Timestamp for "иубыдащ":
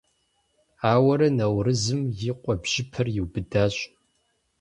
3.17-3.75